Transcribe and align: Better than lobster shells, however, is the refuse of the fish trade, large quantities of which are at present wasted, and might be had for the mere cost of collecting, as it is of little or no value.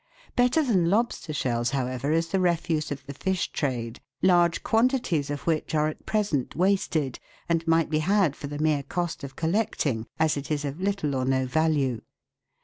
Better 0.35 0.63
than 0.63 0.89
lobster 0.89 1.31
shells, 1.31 1.69
however, 1.69 2.11
is 2.11 2.29
the 2.29 2.39
refuse 2.39 2.91
of 2.91 3.05
the 3.05 3.13
fish 3.13 3.51
trade, 3.51 3.99
large 4.23 4.63
quantities 4.63 5.29
of 5.29 5.41
which 5.45 5.75
are 5.75 5.87
at 5.89 6.07
present 6.07 6.55
wasted, 6.55 7.19
and 7.47 7.67
might 7.67 7.91
be 7.91 7.99
had 7.99 8.35
for 8.35 8.47
the 8.47 8.57
mere 8.57 8.81
cost 8.81 9.23
of 9.23 9.35
collecting, 9.35 10.07
as 10.17 10.37
it 10.37 10.49
is 10.49 10.65
of 10.65 10.81
little 10.81 11.13
or 11.13 11.23
no 11.23 11.45
value. 11.45 12.01